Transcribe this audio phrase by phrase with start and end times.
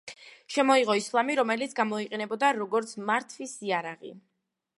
[0.53, 4.17] შემოიღო ისლამი, რომელიც გამოიყენებოდა, როგორც მართვის იარაღი.